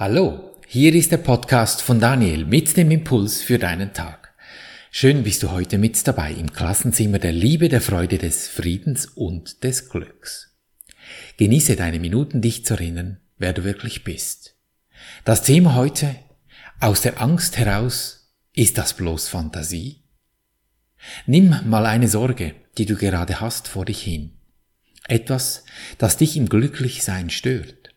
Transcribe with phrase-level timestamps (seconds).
[0.00, 4.32] Hallo, hier ist der Podcast von Daniel mit dem Impuls für deinen Tag.
[4.92, 9.64] Schön bist du heute mit dabei im Klassenzimmer der Liebe, der Freude, des Friedens und
[9.64, 10.56] des Glücks.
[11.36, 14.54] Genieße deine Minuten, dich zu erinnern, wer du wirklich bist.
[15.24, 16.14] Das Thema heute,
[16.78, 20.04] aus der Angst heraus, ist das bloß Fantasie?
[21.26, 24.38] Nimm mal eine Sorge, die du gerade hast, vor dich hin.
[25.08, 25.64] Etwas,
[25.98, 27.87] das dich im Glücklichsein stört.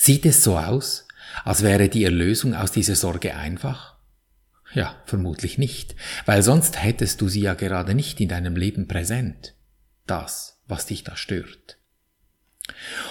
[0.00, 1.08] Sieht es so aus,
[1.44, 3.96] als wäre die Erlösung aus dieser Sorge einfach?
[4.72, 9.54] Ja, vermutlich nicht, weil sonst hättest du sie ja gerade nicht in deinem Leben präsent.
[10.06, 11.78] Das, was dich da stört.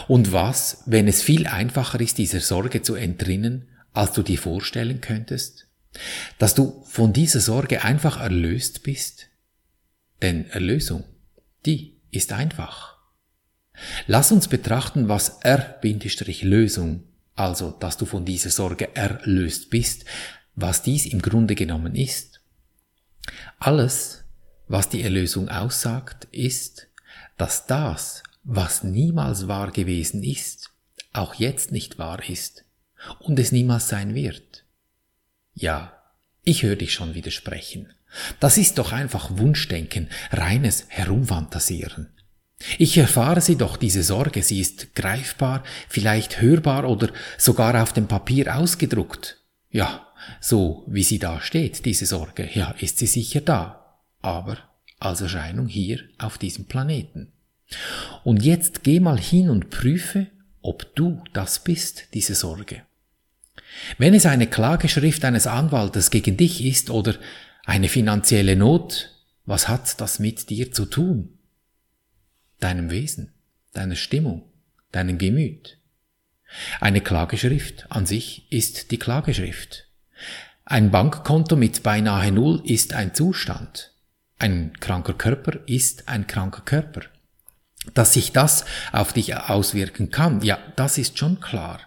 [0.07, 5.01] Und was, wenn es viel einfacher ist, dieser Sorge zu entrinnen, als du dir vorstellen
[5.01, 5.67] könntest?
[6.38, 9.27] Dass du von dieser Sorge einfach erlöst bist?
[10.21, 11.04] Denn Erlösung,
[11.65, 12.96] die ist einfach.
[14.08, 17.04] Lass uns betrachten, was R-Lösung,
[17.35, 20.05] also dass du von dieser Sorge erlöst bist,
[20.55, 22.41] was dies im Grunde genommen ist.
[23.60, 24.24] Alles,
[24.68, 26.88] was die Erlösung aussagt, ist,
[27.38, 30.71] dass das, was niemals wahr gewesen ist,
[31.13, 32.66] auch jetzt nicht wahr ist
[33.20, 34.63] und es niemals sein wird.
[35.54, 35.94] Ja,
[36.44, 37.94] ich höre dich schon widersprechen.
[38.40, 42.10] Das ist doch einfach Wunschdenken, reines Herumfantasieren.
[42.80, 48.08] Ich erfahre sie doch, diese Sorge, sie ist greifbar, vielleicht hörbar oder sogar auf dem
[48.08, 49.44] Papier ausgedruckt.
[49.70, 50.08] Ja,
[50.41, 54.58] so wie sie da steht, diese Sorge, ja, ist sie sicher da, aber
[55.00, 57.32] als Erscheinung hier auf diesem Planeten.
[58.24, 60.28] Und jetzt geh mal hin und prüfe,
[60.62, 62.82] ob du das bist, diese Sorge.
[63.98, 67.16] Wenn es eine Klageschrift eines Anwaltes gegen dich ist oder
[67.66, 69.12] eine finanzielle Not,
[69.46, 71.37] was hat das mit dir zu tun?
[72.59, 73.34] Deinem Wesen,
[73.74, 74.44] deiner Stimmung,
[74.91, 75.78] deinem Gemüt.
[76.80, 79.88] Eine Klageschrift an sich ist die Klageschrift.
[80.66, 83.94] Ein Bankkonto mit beinahe Null ist ein Zustand.
[84.40, 87.01] Ein kranker Körper ist ein kranker Körper.
[87.94, 91.79] Dass sich das auf dich auswirken kann, ja, das ist schon klar.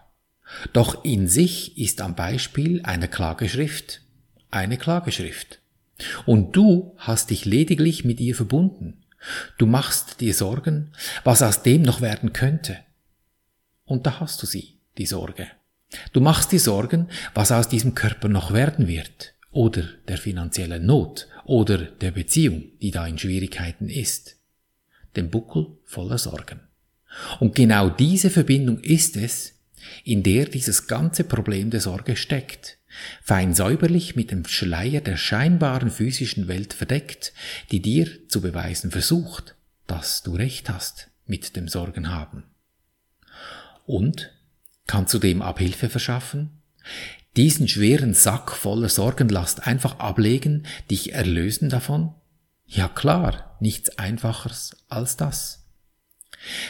[0.73, 4.03] Doch in sich ist am Beispiel einer Klageschrift
[4.51, 5.61] eine Klageschrift.
[6.27, 9.00] Und du hast dich lediglich mit ihr verbunden.
[9.59, 10.93] Du machst dir Sorgen,
[11.25, 12.79] was aus dem noch werden könnte.
[13.85, 15.49] Und da hast du sie, die Sorge.
[16.13, 21.27] Du machst dir Sorgen, was aus diesem Körper noch werden wird, oder der finanziellen Not,
[21.45, 24.37] oder der Beziehung, die da in Schwierigkeiten ist.
[25.17, 26.61] Den Buckel voller Sorgen.
[27.41, 29.60] Und genau diese Verbindung ist es,
[30.05, 32.79] in der dieses ganze Problem der Sorge steckt,
[33.23, 37.33] fein säuberlich mit dem Schleier der scheinbaren physischen Welt verdeckt,
[37.71, 42.45] die dir zu beweisen versucht, dass du recht hast mit dem Sorgen haben.
[43.87, 44.33] Und
[44.87, 46.63] kannst du dem Abhilfe verschaffen?
[47.37, 52.15] Diesen schweren Sack voller Sorgenlast einfach ablegen, dich erlösen davon?
[52.67, 55.60] Ja klar, nichts einfacheres als das.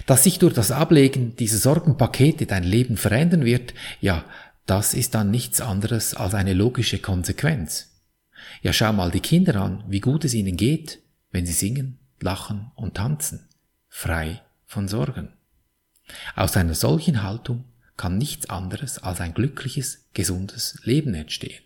[0.06, 4.24] Dass sich durch das Ablegen dieser Sorgenpakete dein Leben verändern wird, ja,
[4.66, 7.90] das ist dann nichts anderes als eine logische Konsequenz.
[8.62, 11.00] Ja, schau mal die Kinder an, wie gut es ihnen geht,
[11.30, 13.48] wenn sie singen, lachen und tanzen,
[13.88, 15.32] frei von Sorgen.
[16.36, 17.64] Aus einer solchen Haltung
[17.96, 21.62] kann nichts anderes als ein glückliches, gesundes Leben entstehen.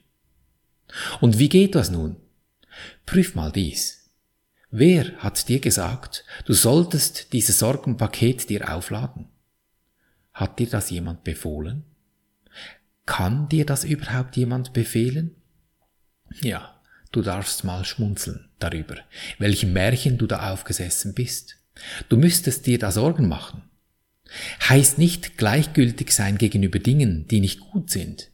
[1.21, 2.17] Und wie geht das nun?
[3.07, 4.04] Prüf mal dies.
[4.77, 9.29] Wer hat dir gesagt, du solltest dieses Sorgenpaket dir aufladen?
[10.33, 11.85] Hat dir das jemand befohlen?
[13.07, 15.37] Kann dir das überhaupt jemand befehlen?
[16.43, 16.81] Ja,
[17.13, 18.97] du darfst mal schmunzeln darüber,
[19.39, 21.61] welchem Märchen du da aufgesessen bist.
[22.09, 23.63] Du müsstest dir da Sorgen machen.
[24.69, 28.33] Heißt nicht gleichgültig sein gegenüber Dingen, die nicht gut sind.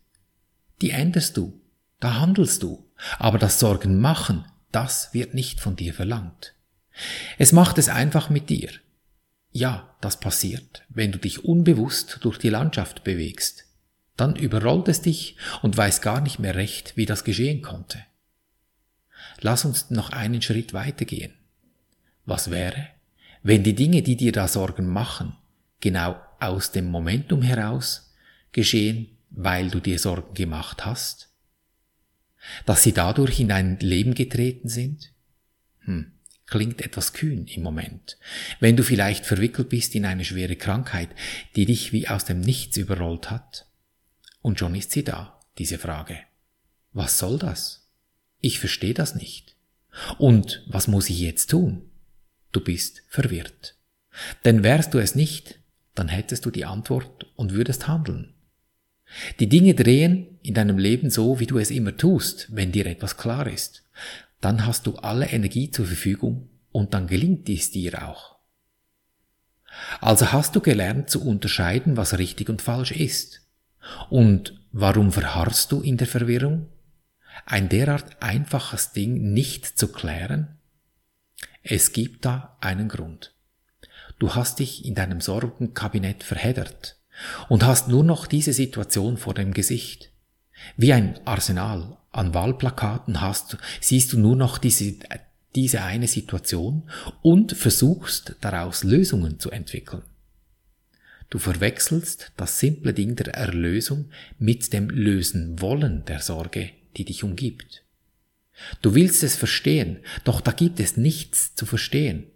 [0.80, 1.60] Die änderst du,
[1.98, 6.54] da handelst du, aber das Sorgen machen, das wird nicht von dir verlangt.
[7.38, 8.70] Es macht es einfach mit dir.
[9.52, 13.66] Ja, das passiert, wenn du dich unbewusst durch die Landschaft bewegst.
[14.16, 18.04] Dann überrollt es dich und weiß gar nicht mehr recht, wie das geschehen konnte.
[19.40, 21.32] Lass uns noch einen Schritt weitergehen.
[22.26, 22.88] Was wäre,
[23.42, 25.36] wenn die Dinge, die dir da Sorgen machen,
[25.80, 28.14] genau aus dem Momentum heraus
[28.52, 31.29] geschehen, weil du dir Sorgen gemacht hast?
[32.66, 35.12] Dass sie dadurch in dein Leben getreten sind?
[35.80, 36.12] Hm,
[36.46, 38.18] klingt etwas kühn im Moment.
[38.58, 41.10] Wenn du vielleicht verwickelt bist in eine schwere Krankheit,
[41.56, 43.66] die dich wie aus dem Nichts überrollt hat,
[44.42, 46.18] und schon ist sie da, diese Frage.
[46.92, 47.88] Was soll das?
[48.40, 49.56] Ich verstehe das nicht.
[50.18, 51.90] Und was muss ich jetzt tun?
[52.52, 53.76] Du bist verwirrt.
[54.44, 55.60] Denn wärst du es nicht,
[55.94, 58.34] dann hättest du die Antwort und würdest handeln.
[59.38, 63.16] Die Dinge drehen in deinem Leben so, wie du es immer tust, wenn dir etwas
[63.16, 63.84] klar ist.
[64.40, 68.36] Dann hast du alle Energie zur Verfügung und dann gelingt dies dir auch.
[70.00, 73.42] Also hast du gelernt zu unterscheiden, was richtig und falsch ist.
[74.08, 76.68] Und warum verharrst du in der Verwirrung?
[77.46, 80.58] Ein derart einfaches Ding nicht zu klären?
[81.62, 83.34] Es gibt da einen Grund.
[84.18, 86.99] Du hast dich in deinem Sorgenkabinett verheddert
[87.48, 90.10] und hast nur noch diese Situation vor dem Gesicht.
[90.76, 94.94] Wie ein Arsenal an Wahlplakaten hast, siehst du nur noch diese,
[95.54, 96.90] diese eine Situation
[97.22, 100.02] und versuchst daraus Lösungen zu entwickeln.
[101.30, 107.22] Du verwechselst das simple Ding der Erlösung mit dem Lösen wollen der Sorge, die dich
[107.22, 107.84] umgibt.
[108.82, 112.26] Du willst es verstehen, doch da gibt es nichts zu verstehen.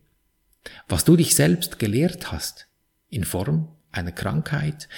[0.88, 2.68] Was du dich selbst gelehrt hast,
[3.08, 4.88] in Form einer Krankheit,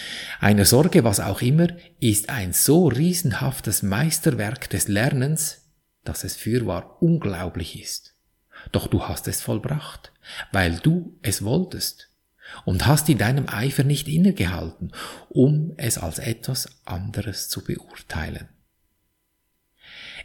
[0.41, 1.69] einer Sorge, was auch immer,
[2.01, 5.63] ist ein so riesenhaftes Meisterwerk des Lernens,
[6.05, 8.15] dass es fürwahr unglaublich ist.
[8.73, 10.13] Doch du hast es vollbracht,
[10.53, 12.11] weil du es wolltest
[12.65, 14.93] und hast in deinem Eifer nicht innegehalten,
[15.29, 18.49] um es als etwas anderes zu beurteilen.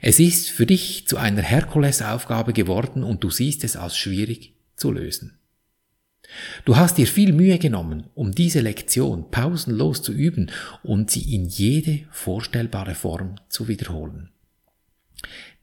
[0.01, 4.91] Es ist für dich zu einer Herkulesaufgabe geworden und du siehst es als schwierig zu
[4.91, 5.40] lösen.
[6.66, 10.51] Du hast dir viel Mühe genommen, um diese Lektion pausenlos zu üben
[10.83, 14.30] und sie in jede vorstellbare Form zu wiederholen.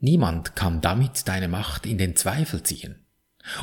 [0.00, 2.96] Niemand kann damit deine Macht in den Zweifel ziehen.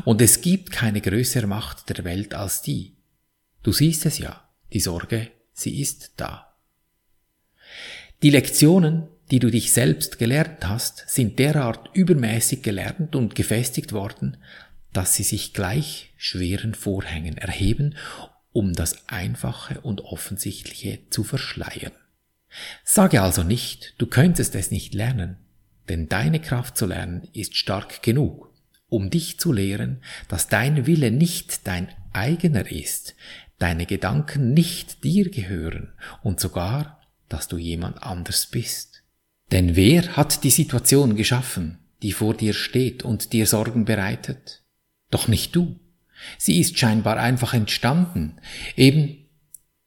[0.03, 2.95] Und es gibt keine größere Macht der Welt als die.
[3.63, 6.55] Du siehst es ja, die Sorge, sie ist da.
[8.23, 14.37] Die Lektionen, die du dich selbst gelernt hast, sind derart übermäßig gelernt und gefestigt worden,
[14.95, 17.95] dass sie sich gleich schweren Vorhängen erheben,
[18.53, 21.91] um das Einfache und Offensichtliche zu verschleiern.
[22.85, 25.35] Sage also nicht, du könntest es nicht lernen,
[25.89, 28.53] denn deine Kraft zu lernen ist stark genug,
[28.87, 33.15] um dich zu lehren, dass dein Wille nicht dein eigener ist,
[33.59, 35.93] deine Gedanken nicht dir gehören
[36.23, 39.03] und sogar, dass du jemand anders bist.
[39.51, 44.64] Denn wer hat die Situation geschaffen, die vor dir steht und dir Sorgen bereitet?
[45.15, 45.79] Doch nicht du.
[46.37, 48.35] Sie ist scheinbar einfach entstanden.
[48.75, 49.29] Eben,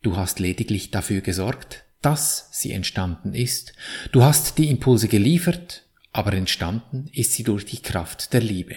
[0.00, 3.74] du hast lediglich dafür gesorgt, dass sie entstanden ist.
[4.10, 8.76] Du hast die Impulse geliefert, aber entstanden ist sie durch die Kraft der Liebe.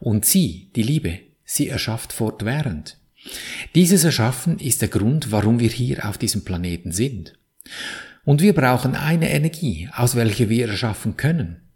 [0.00, 2.96] Und sie, die Liebe, sie erschafft fortwährend.
[3.74, 7.38] Dieses Erschaffen ist der Grund, warum wir hier auf diesem Planeten sind.
[8.24, 11.67] Und wir brauchen eine Energie, aus welcher wir erschaffen können.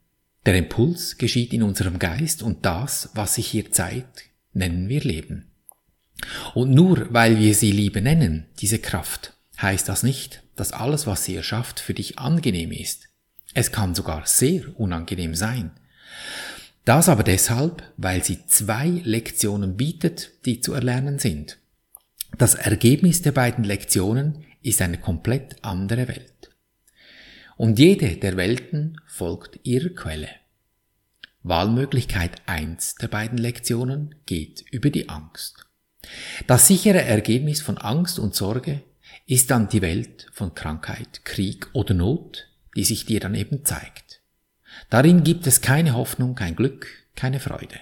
[0.44, 5.52] Der Impuls geschieht in unserem Geist und das, was sich hier zeigt, nennen wir Leben.
[6.54, 11.24] Und nur weil wir sie Liebe nennen, diese Kraft, heißt das nicht, dass alles, was
[11.24, 13.08] sie erschafft, für dich angenehm ist.
[13.54, 15.70] Es kann sogar sehr unangenehm sein.
[16.84, 21.58] Das aber deshalb, weil sie zwei Lektionen bietet, die zu erlernen sind.
[22.38, 26.31] Das Ergebnis der beiden Lektionen ist eine komplett andere Welt.
[27.62, 30.28] Und jede der Welten folgt ihrer Quelle.
[31.44, 35.64] Wahlmöglichkeit 1 der beiden Lektionen geht über die Angst.
[36.48, 38.82] Das sichere Ergebnis von Angst und Sorge
[39.26, 44.22] ist dann die Welt von Krankheit, Krieg oder Not, die sich dir dann eben zeigt.
[44.90, 47.78] Darin gibt es keine Hoffnung, kein Glück, keine Freude.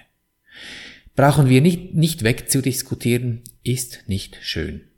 [1.15, 4.90] Brauchen wir nicht, nicht wegzudiskutieren, ist nicht schön.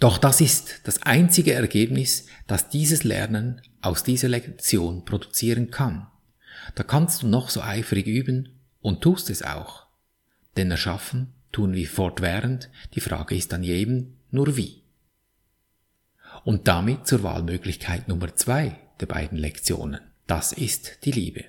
[0.00, 6.06] Doch das ist das einzige Ergebnis, das dieses Lernen aus dieser Lektion produzieren kann.
[6.74, 9.86] Da kannst du noch so eifrig üben und tust es auch.
[10.56, 14.82] Denn erschaffen tun wir fortwährend, die Frage ist dann jedem nur wie.
[16.44, 20.00] Und damit zur Wahlmöglichkeit Nummer zwei der beiden Lektionen.
[20.26, 21.44] Das ist die Liebe.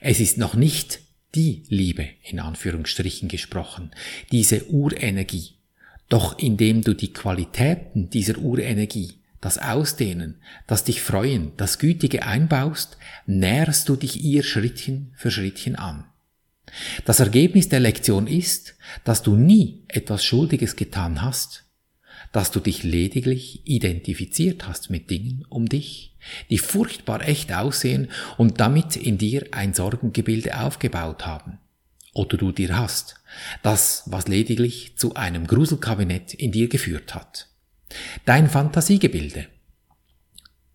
[0.00, 1.00] Es ist noch nicht
[1.34, 3.90] die Liebe in Anführungsstrichen gesprochen,
[4.32, 5.57] diese Urenergie.
[6.08, 12.96] Doch indem du die Qualitäten dieser Urenergie das Ausdehnen, das dich freuen, das Gütige einbaust,
[13.26, 16.04] näherst du dich ihr Schrittchen für Schrittchen an.
[17.04, 18.74] Das Ergebnis der Lektion ist,
[19.04, 21.64] dass du nie etwas Schuldiges getan hast,
[22.32, 26.16] dass du dich lediglich identifiziert hast mit Dingen um dich,
[26.50, 31.58] die furchtbar echt aussehen und damit in dir ein Sorgengebilde aufgebaut haben.
[32.14, 33.16] Oder du dir hast,
[33.62, 37.48] das, was lediglich zu einem Gruselkabinett in dir geführt hat.
[38.24, 39.46] Dein Fantasiegebilde,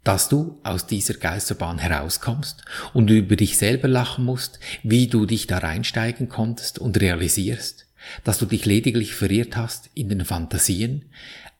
[0.03, 5.47] dass du aus dieser Geisterbahn herauskommst und über dich selber lachen musst, wie du dich
[5.47, 7.87] da reinsteigen konntest und realisierst,
[8.23, 11.09] dass du dich lediglich verirrt hast in den Fantasien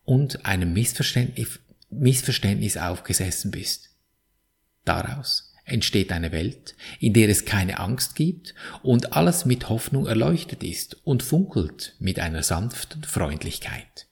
[0.04, 3.92] und einem Missverständnis, Missverständnis aufgesessen bist.
[4.84, 10.64] Daraus entsteht eine Welt, in der es keine Angst gibt und alles mit Hoffnung erleuchtet
[10.64, 14.08] ist und funkelt mit einer sanften Freundlichkeit.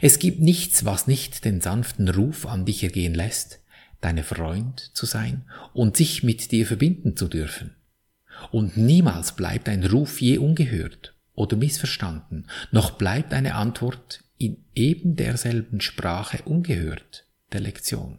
[0.00, 3.60] Es gibt nichts, was nicht den sanften Ruf an dich ergehen lässt,
[4.00, 7.74] deine Freund zu sein und sich mit dir verbinden zu dürfen.
[8.50, 15.16] Und niemals bleibt ein Ruf je ungehört oder missverstanden, noch bleibt eine Antwort in eben
[15.16, 18.18] derselben Sprache ungehört der Lektion.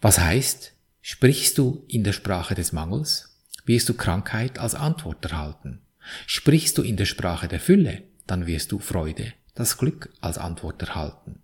[0.00, 0.71] Was heißt,
[1.02, 5.82] sprichst du in der Sprache des Mangels, wirst du Krankheit als Antwort erhalten.
[6.26, 10.80] Sprichst du in der Sprache der Fülle, dann wirst du Freude, das Glück als Antwort
[10.80, 11.42] erhalten.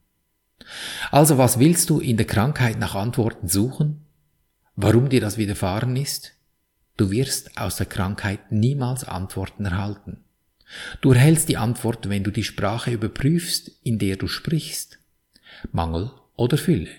[1.10, 4.04] Also was willst du in der Krankheit nach Antworten suchen?
[4.76, 6.32] Warum dir das widerfahren ist?
[6.96, 10.24] Du wirst aus der Krankheit niemals Antworten erhalten.
[11.00, 14.98] Du erhältst die Antwort, wenn du die Sprache überprüfst, in der du sprichst.
[15.72, 16.90] Mangel oder Fülle.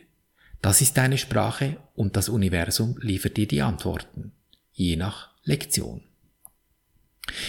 [0.62, 4.34] Das ist deine Sprache und das Universum liefert dir die Antworten,
[4.72, 6.02] je nach Lektion.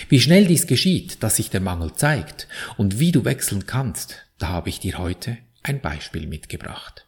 [0.09, 4.49] Wie schnell dies geschieht, dass sich der Mangel zeigt und wie du wechseln kannst, da
[4.49, 7.07] habe ich dir heute ein Beispiel mitgebracht.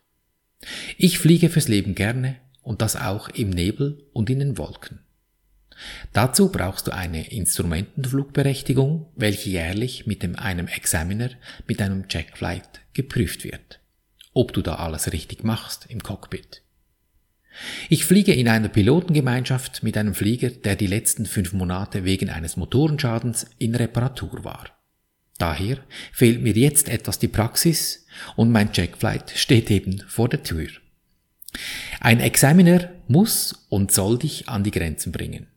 [0.97, 5.01] Ich fliege fürs Leben gerne und das auch im Nebel und in den Wolken.
[6.13, 11.31] Dazu brauchst du eine Instrumentenflugberechtigung, welche jährlich mit einem Examiner
[11.67, 13.82] mit einem Checkflight geprüft wird.
[14.33, 16.63] Ob du da alles richtig machst im Cockpit.
[17.89, 22.57] Ich fliege in einer Pilotengemeinschaft mit einem Flieger, der die letzten fünf Monate wegen eines
[22.57, 24.71] Motorenschadens in Reparatur war.
[25.39, 25.79] Daher
[26.13, 30.69] fehlt mir jetzt etwas die Praxis und mein Checkflight steht eben vor der Tür.
[32.01, 35.49] Ein Examiner muss und soll dich an die Grenzen bringen.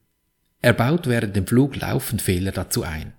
[0.62, 3.14] Er baut während dem Flug laufend Fehler dazu ein.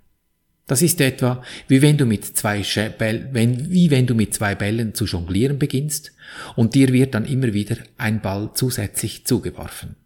[0.67, 2.63] Das ist etwa wie wenn du mit zwei
[2.99, 6.13] Bäll, wenn, wie wenn du mit zwei Bällen zu jonglieren beginnst
[6.57, 9.97] und dir wird dann immer wieder ein Ball zusätzlich zugeworfen.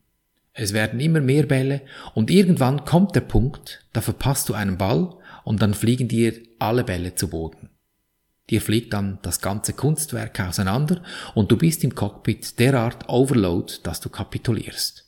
[0.52, 1.80] Es werden immer mehr Bälle
[2.14, 5.14] und irgendwann kommt der Punkt, da verpasst du einen Ball
[5.44, 7.70] und dann fliegen dir alle Bälle zu Boden.
[8.50, 11.02] Dir fliegt dann das ganze Kunstwerk auseinander
[11.34, 15.06] und du bist im Cockpit derart overload, dass du kapitulierst.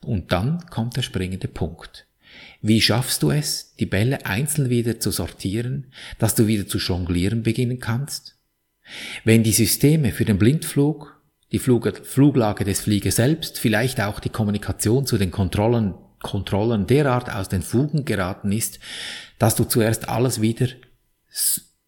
[0.00, 2.06] Und dann kommt der springende Punkt.
[2.60, 7.42] Wie schaffst du es, die Bälle einzeln wieder zu sortieren, dass du wieder zu jonglieren
[7.42, 8.38] beginnen kannst?
[9.24, 11.20] Wenn die Systeme für den Blindflug,
[11.50, 17.30] die Flug Fluglage des Fliegers selbst, vielleicht auch die Kommunikation zu den Kontrollen, Kontrollen derart
[17.34, 18.78] aus den Fugen geraten ist,
[19.38, 20.68] dass du zuerst alles wieder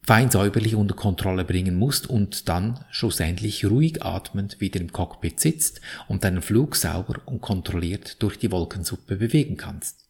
[0.02, 5.80] fein säuberlich unter Kontrolle bringen musst und dann schlussendlich ruhig atmend wieder im Cockpit sitzt
[6.08, 10.03] und deinen Flug sauber und kontrolliert durch die Wolkensuppe bewegen kannst.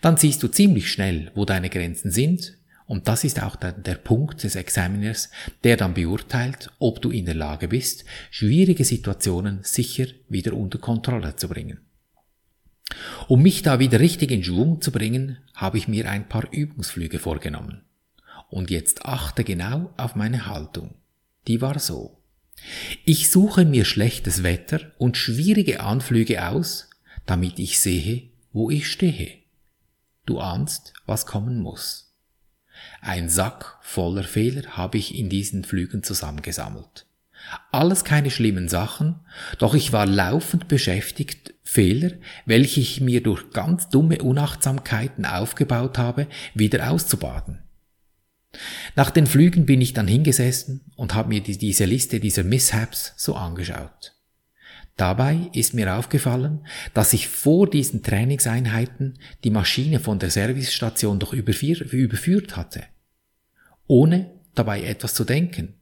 [0.00, 2.58] Dann siehst du ziemlich schnell, wo deine Grenzen sind
[2.88, 5.30] und das ist auch der, der Punkt des Examiners,
[5.62, 11.36] der dann beurteilt, ob du in der Lage bist, schwierige Situationen sicher wieder unter Kontrolle
[11.36, 11.80] zu bringen.
[13.28, 17.18] Um mich da wieder richtig in Schwung zu bringen, habe ich mir ein paar Übungsflüge
[17.18, 17.82] vorgenommen.
[18.48, 20.94] Und jetzt achte genau auf meine Haltung.
[21.46, 22.22] Die war so.
[23.04, 26.88] Ich suche mir schlechtes Wetter und schwierige Anflüge aus,
[27.26, 29.38] damit ich sehe, wo ich stehe.
[30.28, 32.14] Du ahnst, was kommen muss.
[33.00, 37.06] Ein Sack voller Fehler habe ich in diesen Flügen zusammengesammelt.
[37.72, 39.20] Alles keine schlimmen Sachen,
[39.56, 42.10] doch ich war laufend beschäftigt, Fehler,
[42.44, 47.62] welche ich mir durch ganz dumme Unachtsamkeiten aufgebaut habe, wieder auszubaden.
[48.96, 53.14] Nach den Flügen bin ich dann hingesessen und habe mir die, diese Liste dieser Mishaps
[53.16, 54.17] so angeschaut.
[54.98, 61.32] Dabei ist mir aufgefallen, dass ich vor diesen Trainingseinheiten die Maschine von der Servicestation doch
[61.32, 62.82] überführt hatte,
[63.86, 65.72] ohne dabei etwas zu denken.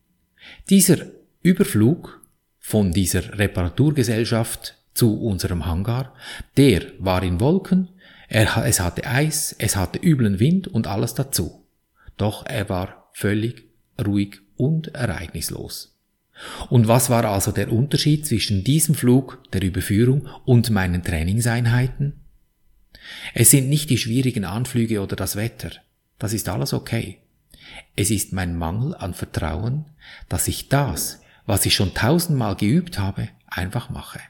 [0.70, 0.99] Dieser
[1.42, 2.23] Überflug
[2.61, 6.14] von dieser Reparaturgesellschaft zu unserem Hangar,
[6.56, 7.88] der war in Wolken,
[8.28, 11.66] er, es hatte Eis, es hatte üblen Wind und alles dazu
[12.16, 13.64] doch er war völlig
[14.04, 15.96] ruhig und ereignislos.
[16.69, 22.14] Und was war also der Unterschied zwischen diesem Flug der Überführung und meinen Trainingseinheiten?
[23.35, 25.71] Es sind nicht die schwierigen Anflüge oder das Wetter,
[26.19, 27.19] das ist alles okay.
[27.95, 29.87] Es ist mein Mangel an Vertrauen,
[30.28, 34.21] dass ich das, was ich schon tausendmal geübt habe, einfach mache.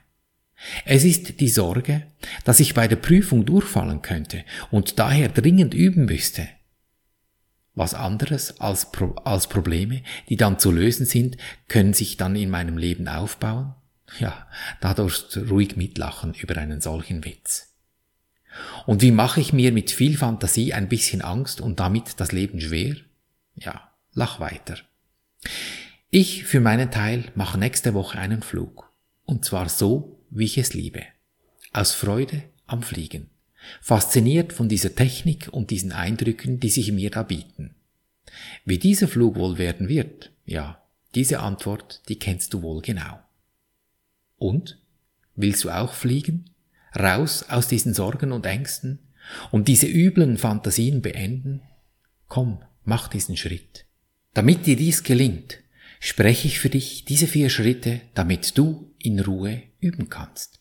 [0.84, 2.06] Es ist die Sorge,
[2.44, 6.48] dass ich bei der Prüfung durchfallen könnte und daher dringend üben müsste,
[7.76, 11.36] was anderes als, Pro als Probleme, die dann zu lösen sind,
[11.68, 13.74] können sich dann in meinem Leben aufbauen?
[14.18, 14.48] Ja,
[14.80, 17.74] dadurch ruhig mitlachen über einen solchen Witz.
[18.86, 22.60] Und wie mache ich mir mit viel Fantasie ein bisschen Angst und damit das Leben
[22.60, 22.96] schwer?
[23.54, 24.78] Ja, lach weiter.
[26.10, 28.90] Ich für meinen Teil mache nächste Woche einen Flug.
[29.24, 31.02] Und zwar so, wie ich es liebe.
[31.72, 33.28] Aus Freude am Fliegen.
[33.80, 37.74] Fasziniert von dieser Technik und diesen Eindrücken, die sich mir da bieten.
[38.64, 40.82] Wie dieser Flug wohl werden wird, ja,
[41.14, 43.18] diese Antwort, die kennst du wohl genau.
[44.36, 44.78] Und?
[45.34, 46.50] Willst du auch fliegen?
[46.94, 48.98] Raus aus diesen Sorgen und Ängsten?
[49.50, 51.62] Und diese üblen Fantasien beenden?
[52.28, 53.86] Komm, mach diesen Schritt.
[54.34, 55.58] Damit dir dies gelingt,
[56.00, 60.55] spreche ich für dich diese vier Schritte, damit du in Ruhe üben kannst.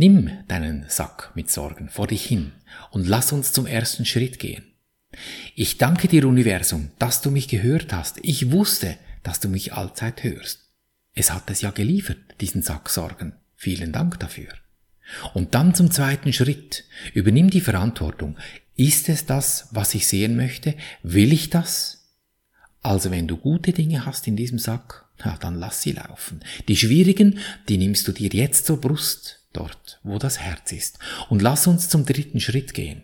[0.00, 2.52] Nimm deinen Sack mit Sorgen vor dich hin
[2.90, 4.64] und lass uns zum ersten Schritt gehen.
[5.54, 8.18] Ich danke dir, Universum, dass du mich gehört hast.
[8.22, 10.70] Ich wusste, dass du mich allzeit hörst.
[11.12, 13.34] Es hat es ja geliefert, diesen Sack Sorgen.
[13.56, 14.48] Vielen Dank dafür.
[15.34, 16.84] Und dann zum zweiten Schritt.
[17.12, 18.38] Übernimm die Verantwortung.
[18.76, 20.76] Ist es das, was ich sehen möchte?
[21.02, 22.08] Will ich das?
[22.80, 26.40] Also wenn du gute Dinge hast in diesem Sack, na, dann lass sie laufen.
[26.68, 27.38] Die schwierigen,
[27.68, 30.98] die nimmst du dir jetzt zur Brust, dort, wo das Herz ist.
[31.28, 33.02] Und lass uns zum dritten Schritt gehen.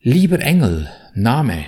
[0.00, 1.66] Lieber Engel, Name.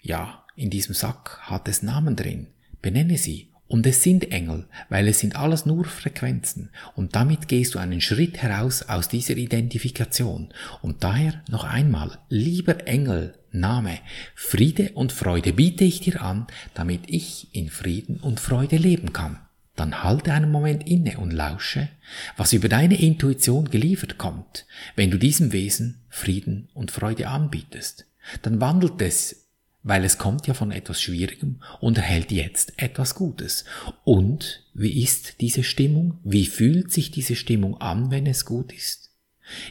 [0.00, 2.48] Ja, in diesem Sack hat es Namen drin.
[2.82, 3.50] Benenne sie.
[3.70, 6.70] Und es sind Engel, weil es sind alles nur Frequenzen.
[6.96, 10.52] Und damit gehst du einen Schritt heraus aus dieser Identifikation.
[10.82, 13.98] Und daher noch einmal, lieber Engel, Name,
[14.34, 19.38] Friede und Freude biete ich dir an, damit ich in Frieden und Freude leben kann.
[19.80, 21.88] Dann halte einen Moment inne und lausche,
[22.36, 28.04] was über deine Intuition geliefert kommt, wenn du diesem Wesen Frieden und Freude anbietest.
[28.42, 29.46] Dann wandelt es
[29.82, 33.64] weil es kommt ja von etwas Schwierigem und erhält jetzt etwas Gutes.
[34.04, 36.18] Und wie ist diese Stimmung?
[36.24, 39.12] Wie fühlt sich diese Stimmung an, wenn es gut ist?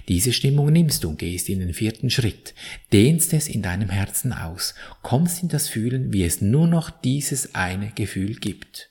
[0.07, 2.55] Diese Stimmung nimmst du und gehst in den vierten Schritt,
[2.91, 4.73] dehnst es in deinem Herzen aus,
[5.03, 8.88] kommst in das Fühlen, wie es nur noch dieses eine Gefühl gibt.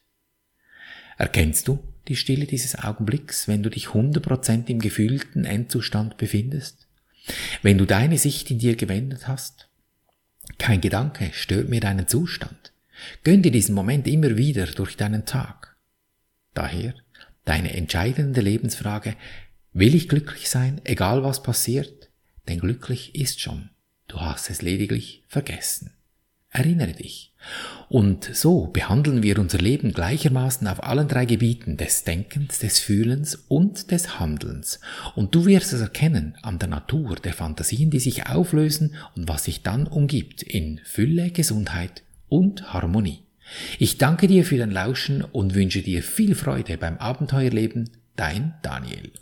[1.18, 6.86] Erkennst du die Stille dieses Augenblicks, wenn du dich 100% im gefühlten Endzustand befindest?
[7.60, 9.68] Wenn du deine Sicht in dir gewendet hast?
[10.58, 12.72] Kein Gedanke stört mir deinen Zustand.
[13.24, 15.76] Gönn dir diesen Moment immer wieder durch deinen Tag.
[16.54, 16.94] Daher
[17.44, 19.16] deine entscheidende Lebensfrage,
[19.72, 22.10] will ich glücklich sein, egal was passiert?
[22.46, 23.70] Denn glücklich ist schon.
[24.06, 25.97] Du hast es lediglich vergessen.
[26.50, 27.34] Erinnere dich.
[27.88, 33.34] Und so behandeln wir unser Leben gleichermaßen auf allen drei Gebieten des Denkens, des Fühlens
[33.48, 34.80] und des Handelns.
[35.14, 39.44] Und du wirst es erkennen an der Natur der Fantasien, die sich auflösen und was
[39.44, 43.20] sich dann umgibt in Fülle, Gesundheit und Harmonie.
[43.78, 47.90] Ich danke dir für dein Lauschen und wünsche dir viel Freude beim Abenteuerleben.
[48.16, 49.12] Dein Daniel.